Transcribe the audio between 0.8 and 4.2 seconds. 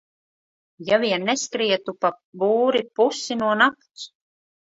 Ja vien neskrietu pa būri pusi no nakts...